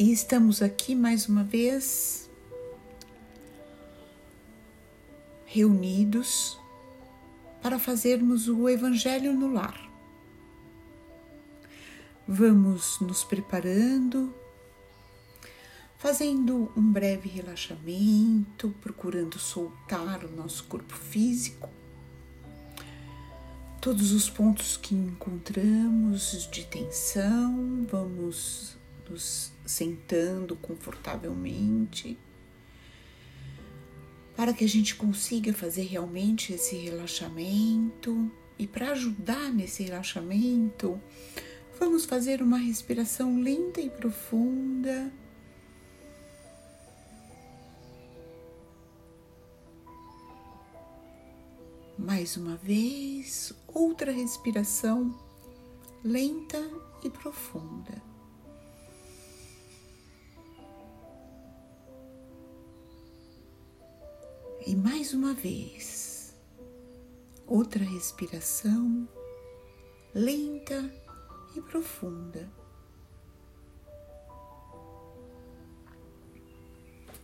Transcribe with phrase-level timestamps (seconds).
[0.00, 2.30] E estamos aqui mais uma vez
[5.44, 6.58] reunidos
[7.60, 9.78] para fazermos o Evangelho no lar.
[12.26, 14.34] Vamos nos preparando,
[15.98, 21.68] fazendo um breve relaxamento, procurando soltar o nosso corpo físico,
[23.82, 28.79] todos os pontos que encontramos de tensão, vamos
[29.10, 32.16] nos sentando confortavelmente,
[34.36, 38.30] para que a gente consiga fazer realmente esse relaxamento.
[38.58, 41.00] E para ajudar nesse relaxamento,
[41.78, 45.12] vamos fazer uma respiração lenta e profunda.
[51.98, 55.14] Mais uma vez, outra respiração
[56.02, 56.58] lenta
[57.02, 58.09] e profunda.
[64.66, 66.36] E mais uma vez,
[67.46, 69.08] outra respiração
[70.14, 70.92] lenta
[71.56, 72.46] e profunda.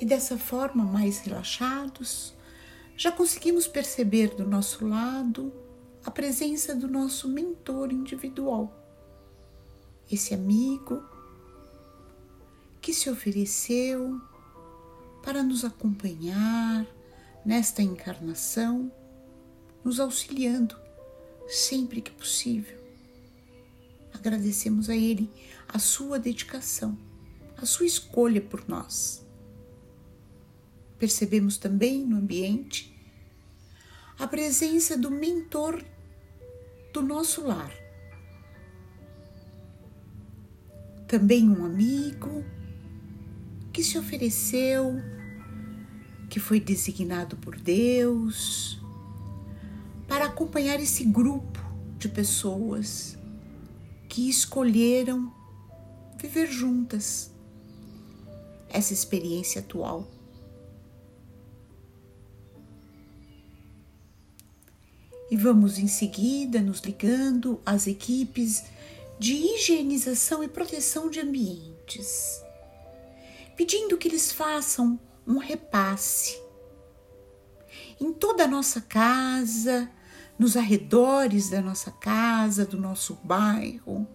[0.00, 2.34] E dessa forma, mais relaxados,
[2.96, 5.52] já conseguimos perceber do nosso lado
[6.06, 8.72] a presença do nosso mentor individual,
[10.10, 11.02] esse amigo
[12.80, 14.18] que se ofereceu
[15.22, 16.86] para nos acompanhar
[17.48, 18.92] nesta encarnação,
[19.82, 20.76] nos auxiliando
[21.48, 22.78] sempre que possível.
[24.12, 25.30] Agradecemos a Ele
[25.66, 26.98] a sua dedicação,
[27.56, 29.26] a sua escolha por nós.
[30.98, 32.94] Percebemos também no ambiente
[34.18, 35.82] a presença do mentor
[36.92, 37.72] do nosso lar.
[41.06, 42.44] Também um amigo
[43.72, 45.17] que se ofereceu
[46.28, 48.80] que foi designado por Deus
[50.06, 51.58] para acompanhar esse grupo
[51.98, 53.16] de pessoas
[54.08, 55.32] que escolheram
[56.18, 57.30] viver juntas
[58.68, 60.08] essa experiência atual.
[65.30, 68.64] E vamos em seguida nos ligando às equipes
[69.18, 72.42] de higienização e proteção de ambientes,
[73.56, 76.42] pedindo que eles façam um repasse.
[78.00, 79.90] Em toda a nossa casa,
[80.38, 84.08] nos arredores da nossa casa, do nosso bairro,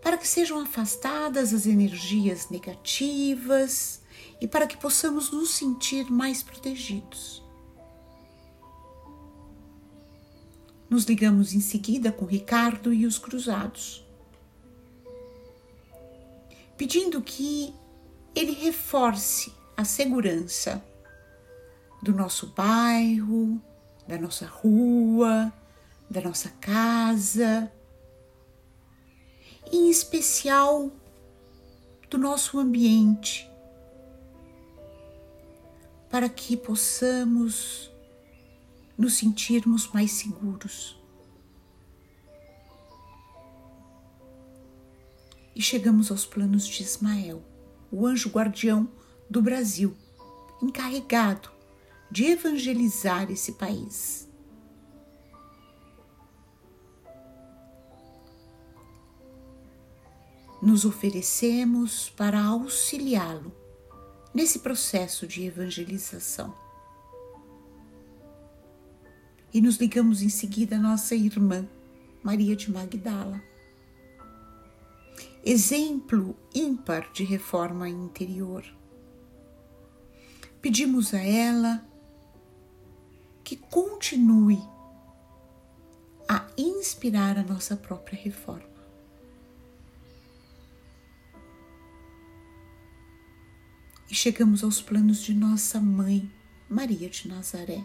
[0.00, 4.00] para que sejam afastadas as energias negativas
[4.40, 7.42] e para que possamos nos sentir mais protegidos.
[10.88, 14.09] Nos ligamos em seguida com Ricardo e os cruzados
[16.80, 17.74] pedindo que
[18.34, 20.82] ele reforce a segurança
[22.02, 23.60] do nosso bairro,
[24.08, 25.52] da nossa rua,
[26.08, 27.70] da nossa casa,
[29.70, 30.90] em especial
[32.08, 33.46] do nosso ambiente,
[36.08, 37.92] para que possamos
[38.96, 40.98] nos sentirmos mais seguros.
[45.60, 47.44] E chegamos aos planos de Ismael,
[47.92, 48.88] o anjo guardião
[49.28, 49.94] do Brasil,
[50.62, 51.50] encarregado
[52.10, 54.26] de evangelizar esse país.
[60.62, 63.52] Nos oferecemos para auxiliá-lo
[64.32, 66.54] nesse processo de evangelização.
[69.52, 71.68] E nos ligamos em seguida à nossa irmã,
[72.24, 73.49] Maria de Magdala
[75.44, 78.64] exemplo ímpar de reforma interior.
[80.60, 81.86] Pedimos a ela
[83.42, 84.62] que continue
[86.28, 88.68] a inspirar a nossa própria reforma.
[94.10, 96.30] E chegamos aos planos de nossa mãe,
[96.68, 97.84] Maria de Nazaré.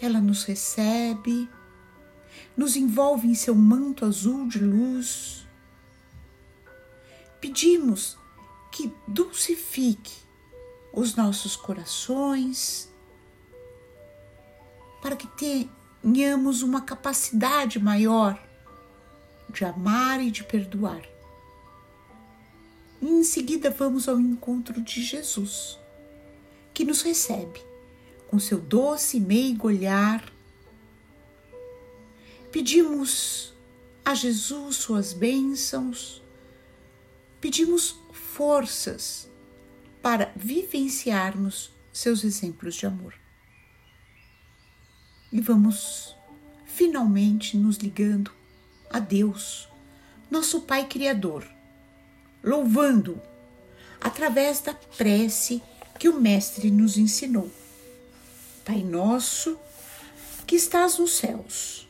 [0.00, 1.48] Ela nos recebe
[2.56, 5.46] nos envolve em seu manto azul de luz.
[7.40, 8.18] Pedimos
[8.70, 10.14] que dulcifique
[10.92, 12.90] os nossos corações,
[15.00, 15.26] para que
[16.02, 18.40] tenhamos uma capacidade maior
[19.48, 21.02] de amar e de perdoar.
[23.00, 25.78] E em seguida vamos ao encontro de Jesus,
[26.74, 27.60] que nos recebe
[28.28, 30.22] com seu doce e meigo olhar
[32.50, 33.54] Pedimos
[34.04, 36.20] a Jesus suas bênçãos,
[37.40, 39.30] pedimos forças
[40.02, 43.14] para vivenciarmos seus exemplos de amor.
[45.32, 46.16] E vamos
[46.64, 48.32] finalmente nos ligando
[48.90, 49.68] a Deus,
[50.28, 51.46] nosso Pai Criador,
[52.42, 53.20] louvando
[54.00, 55.62] através da prece
[55.98, 57.48] que o Mestre nos ensinou.
[58.64, 59.56] Pai nosso,
[60.46, 61.89] que estás nos céus,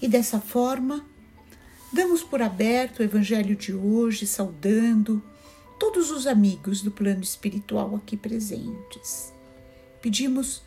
[0.00, 1.06] E dessa forma,
[1.92, 5.22] damos por aberto o Evangelho de hoje, saudando
[5.78, 9.32] todos os amigos do plano espiritual aqui presentes.
[10.02, 10.62] Pedimos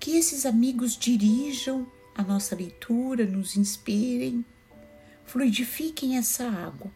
[0.00, 4.44] que esses amigos dirijam a nossa leitura, nos inspirem,
[5.24, 6.90] fluidifiquem essa água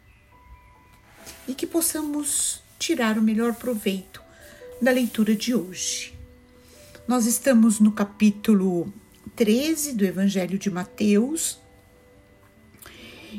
[1.46, 4.23] e que possamos tirar o melhor proveito
[4.81, 6.14] da leitura de hoje.
[7.06, 8.93] Nós estamos no capítulo
[9.34, 11.61] 13 do Evangelho de Mateus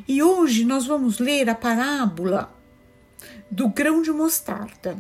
[0.08, 2.54] e hoje nós vamos ler a parábola
[3.50, 4.98] do grão de mostarda.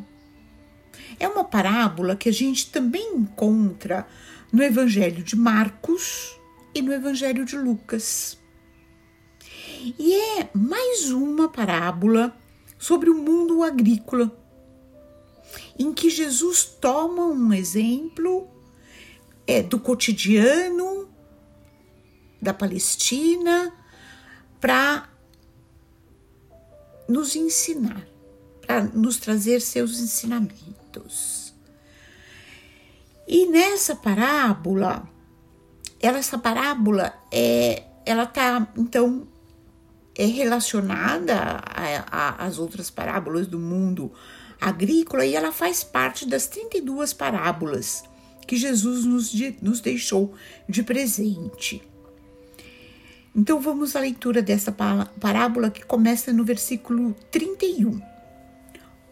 [1.19, 4.07] É uma parábola que a gente também encontra
[4.51, 6.39] no Evangelho de Marcos
[6.73, 8.37] e no Evangelho de Lucas.
[9.97, 12.35] E é mais uma parábola
[12.77, 14.31] sobre o mundo agrícola,
[15.77, 18.47] em que Jesus toma um exemplo
[19.45, 21.07] é, do cotidiano
[22.41, 23.73] da Palestina
[24.59, 25.09] para
[27.07, 28.07] nos ensinar
[28.67, 31.55] para nos trazer seus ensinamentos.
[33.25, 35.07] E nessa parábola,
[36.01, 39.25] ela, essa parábola é, ela está então
[40.19, 41.61] é relacionada
[42.39, 44.11] às outras parábolas do mundo
[44.59, 48.03] agrícola e ela faz parte das 32 parábolas
[48.47, 49.31] que Jesus nos,
[49.61, 50.33] nos deixou
[50.67, 51.83] de presente.
[53.37, 58.01] Então vamos à leitura dessa parábola que começa no versículo 31.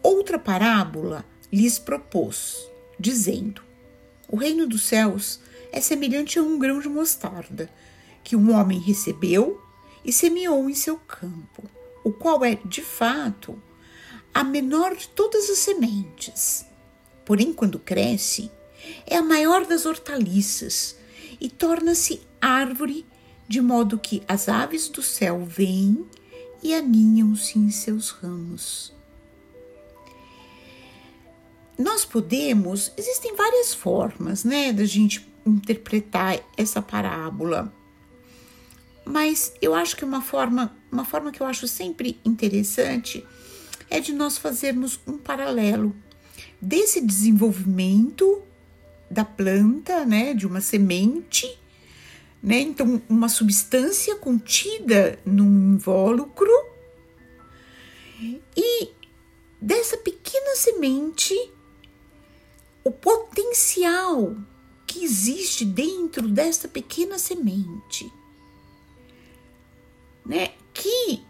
[0.02, 2.68] Outra parábola lhes propôs,
[2.98, 3.62] dizendo:
[4.26, 5.38] O reino dos céus
[5.70, 7.70] é semelhante a um grão de mostarda,
[8.24, 9.62] que um homem recebeu
[10.04, 11.62] e semeou em seu campo,
[12.02, 13.56] o qual é, de fato,
[14.34, 16.66] a menor de todas as sementes.
[17.24, 18.50] Porém, quando cresce,
[19.06, 20.96] é a maior das hortaliças
[21.40, 23.06] e torna-se árvore,
[23.48, 26.04] de modo que as aves do céu vêm
[26.62, 28.96] e aninham-se em seus ramos
[31.78, 37.72] nós podemos, existem várias formas, né, da gente interpretar essa parábola.
[39.04, 43.24] Mas eu acho que uma forma, uma forma que eu acho sempre interessante
[43.88, 45.94] é de nós fazermos um paralelo
[46.60, 48.42] desse desenvolvimento
[49.08, 51.46] da planta, né, de uma semente,
[52.42, 56.50] né, então uma substância contida num invólucro
[58.56, 58.90] e
[59.60, 61.34] dessa pequena semente
[62.84, 64.36] o potencial
[64.86, 68.10] que existe dentro dessa pequena semente,
[70.24, 70.52] né?
[70.72, 71.24] Que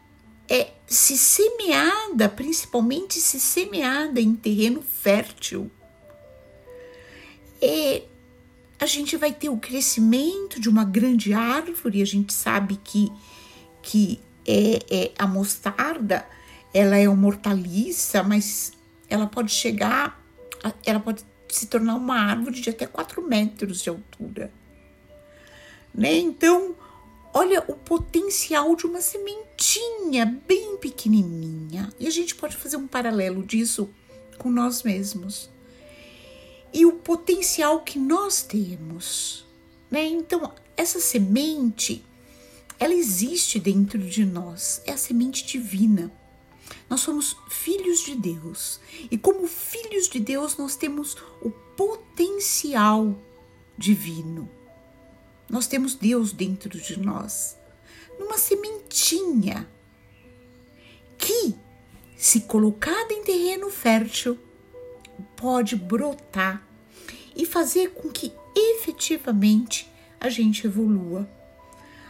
[0.49, 5.71] é se semeada, principalmente se semeada em terreno fértil,
[7.61, 8.03] é,
[8.79, 12.03] a gente vai ter o crescimento de uma grande árvore.
[12.03, 13.11] A gente sabe que,
[13.83, 16.27] que é, é a mostarda
[16.77, 18.73] ela é uma hortaliça, mas
[19.09, 20.23] ela pode chegar,
[20.85, 24.53] ela pode se tornar uma árvore de até 4 metros de altura.
[25.95, 26.17] Né?
[26.17, 26.77] Então,
[27.33, 31.91] olha o potencial de uma sementinha bem pequenininha.
[31.99, 33.89] E a gente pode fazer um paralelo disso
[34.37, 35.49] com nós mesmos.
[36.77, 39.47] E o potencial que nós temos.
[39.91, 40.05] Né?
[40.05, 42.05] Então, essa semente,
[42.79, 44.83] ela existe dentro de nós.
[44.85, 46.13] É a semente divina.
[46.87, 48.79] Nós somos filhos de Deus
[49.11, 53.17] e, como filhos de Deus, nós temos o potencial
[53.79, 54.47] divino.
[55.49, 57.57] Nós temos Deus dentro de nós,
[58.19, 59.67] numa sementinha
[61.17, 61.55] que,
[62.19, 64.39] se colocada em terreno fértil,
[65.35, 66.66] pode brotar
[67.37, 69.89] e fazer com que efetivamente
[70.19, 71.29] a gente evolua,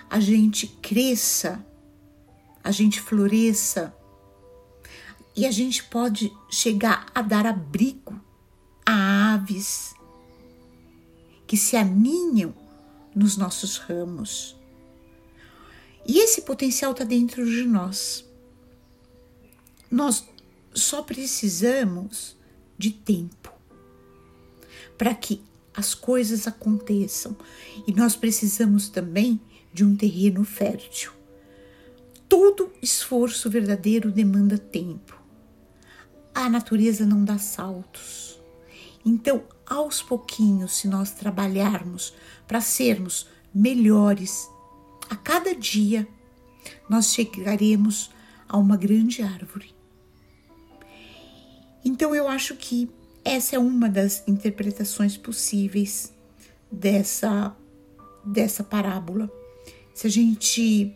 [0.09, 1.63] a gente cresça
[2.67, 3.95] a gente floresça
[5.37, 8.21] e a gente pode chegar a dar abrigo
[8.85, 9.95] a aves
[11.47, 12.53] que se aninham
[13.15, 14.57] nos nossos ramos.
[16.05, 18.29] E esse potencial está dentro de nós.
[19.89, 20.29] Nós
[20.75, 22.37] só precisamos
[22.77, 23.53] de tempo
[24.97, 25.43] para que
[25.75, 27.37] as coisas aconteçam.
[27.87, 29.41] E nós precisamos também
[29.73, 31.13] de um terreno fértil.
[32.29, 35.21] Todo esforço verdadeiro demanda tempo.
[36.35, 38.41] A natureza não dá saltos.
[39.05, 42.15] Então, aos pouquinhos, se nós trabalharmos
[42.47, 44.49] para sermos melhores
[45.09, 46.09] a cada dia,
[46.89, 48.11] nós chegaremos
[48.49, 49.75] a uma grande árvore.
[51.85, 52.91] Então, eu acho que
[53.27, 56.15] essa é uma das interpretações possíveis
[56.71, 57.57] dessa,
[58.25, 59.29] dessa parábola.
[59.93, 60.95] Se a gente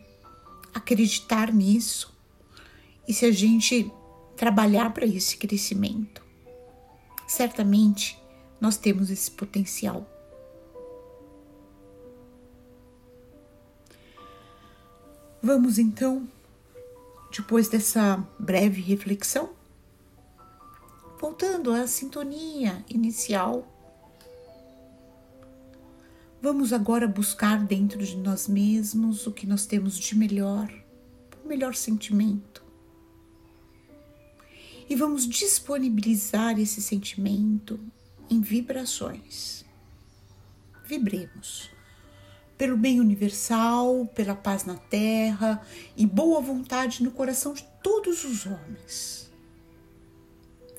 [0.72, 2.16] acreditar nisso
[3.08, 3.92] e se a gente
[4.36, 6.24] trabalhar para esse crescimento,
[7.26, 8.16] certamente
[8.60, 10.08] nós temos esse potencial.
[15.42, 16.28] Vamos então,
[17.36, 19.50] depois dessa breve reflexão,
[21.20, 23.68] voltando à sintonia inicial,
[26.40, 30.72] vamos agora buscar dentro de nós mesmos o que nós temos de melhor,
[31.44, 32.64] o melhor sentimento.
[34.88, 37.78] E vamos disponibilizar esse sentimento
[38.30, 39.62] em vibrações.
[40.86, 41.70] Vibremos
[42.56, 45.60] pelo bem universal, pela paz na terra
[45.96, 49.29] e boa vontade no coração de todos os homens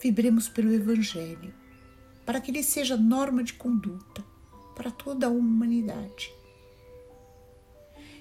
[0.01, 1.53] vibremos pelo Evangelho,
[2.25, 4.23] para que ele seja norma de conduta
[4.75, 6.33] para toda a humanidade.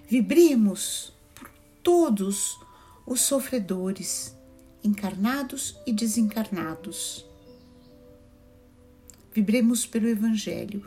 [0.07, 1.51] Vibremos por
[1.83, 2.59] todos
[3.07, 4.37] os sofredores,
[4.85, 7.25] encarnados e desencarnados.
[9.33, 10.85] Vibremos pelo Evangelho,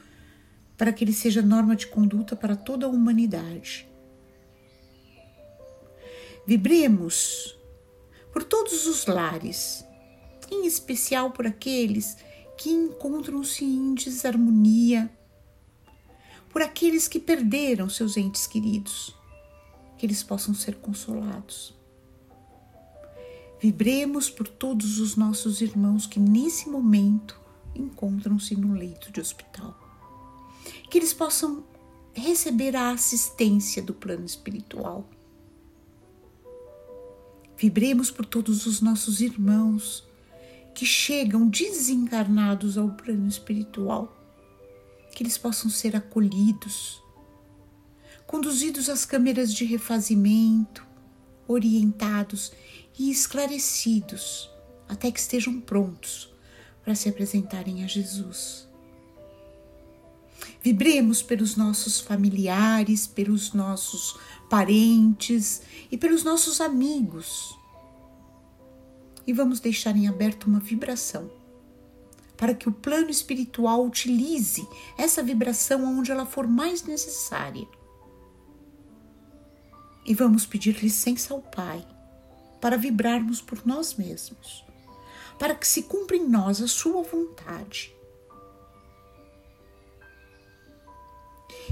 [0.78, 3.88] para que ele seja norma de conduta para toda a humanidade.
[6.46, 7.58] Vibremos
[8.32, 9.86] por todos os lares,
[10.54, 12.16] em especial por aqueles
[12.58, 15.12] que encontram-se em desarmonia,
[16.50, 19.16] por aqueles que perderam seus entes queridos,
[19.98, 21.74] que eles possam ser consolados.
[23.60, 27.40] Vibremos por todos os nossos irmãos que nesse momento
[27.74, 29.76] encontram-se no leito de hospital,
[30.90, 31.64] que eles possam
[32.14, 35.10] receber a assistência do plano espiritual.
[37.58, 40.06] Vibremos por todos os nossos irmãos
[40.74, 44.18] que chegam desencarnados ao plano espiritual,
[45.14, 47.02] que eles possam ser acolhidos,
[48.26, 50.86] conduzidos às câmeras de refazimento,
[51.48, 52.52] orientados
[52.98, 54.50] e esclarecidos
[54.88, 56.34] até que estejam prontos
[56.84, 58.68] para se apresentarem a Jesus.
[60.62, 64.18] Vibremos pelos nossos familiares, pelos nossos
[64.50, 65.62] parentes
[65.92, 67.56] e pelos nossos amigos
[69.26, 71.30] e vamos deixar em aberto uma vibração
[72.44, 77.66] para que o plano espiritual utilize essa vibração onde ela for mais necessária.
[80.06, 81.88] E vamos pedir licença ao Pai
[82.60, 84.66] para vibrarmos por nós mesmos,
[85.40, 87.96] para que se cumpra em nós a Sua vontade.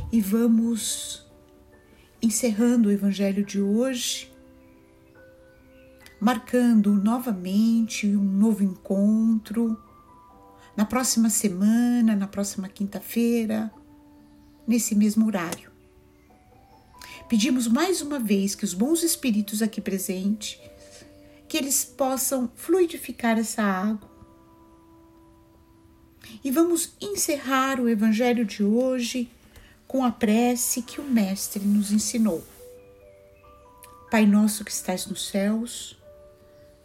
[0.10, 1.26] E vamos
[2.22, 4.31] encerrando o Evangelho de hoje
[6.22, 9.76] marcando novamente um novo encontro
[10.78, 13.74] na próxima semana, na próxima quinta-feira,
[14.68, 15.72] nesse mesmo horário.
[17.28, 20.60] Pedimos mais uma vez que os bons espíritos aqui presentes,
[21.48, 24.10] que eles possam fluidificar essa água.
[26.44, 29.28] E vamos encerrar o evangelho de hoje
[29.88, 32.46] com a prece que o mestre nos ensinou.
[34.12, 36.01] Pai nosso que estais nos céus,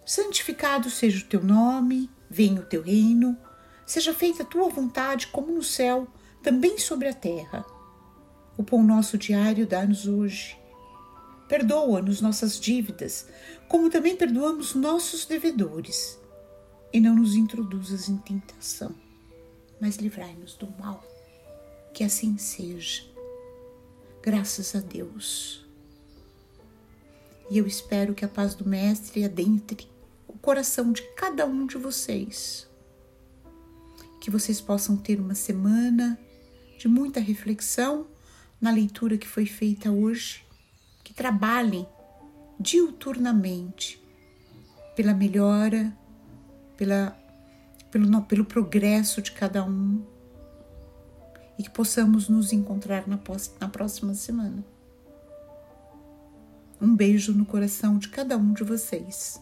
[0.07, 3.37] santificado seja o teu nome, venha o teu reino,
[3.85, 6.07] seja feita a tua vontade, como no céu,
[6.43, 7.67] também sobre a terra.
[8.57, 10.57] O pão nosso diário dá-nos hoje.
[11.49, 13.29] Perdoa-nos nossas dívidas,
[13.69, 16.19] como também perdoamos nossos devedores.
[16.93, 18.95] E não nos introduzas em tentação,
[19.81, 21.05] mas livrai-nos do mal.
[21.93, 23.03] Que assim seja.
[24.23, 25.67] Graças a Deus.
[27.51, 29.89] E eu espero que a paz do Mestre adentre
[30.39, 32.69] coração de cada um de vocês.
[34.21, 36.19] Que vocês possam ter uma semana
[36.79, 38.07] de muita reflexão
[38.61, 40.45] na leitura que foi feita hoje,
[41.05, 41.87] que trabalhem
[42.59, 44.03] diuturnamente
[44.95, 45.97] pela melhora,
[46.77, 47.17] pela,
[47.91, 50.05] pelo, pelo progresso de cada um
[51.59, 53.19] e que possamos nos encontrar na,
[53.61, 54.65] na próxima semana.
[56.81, 59.41] Um beijo no coração de cada um de vocês.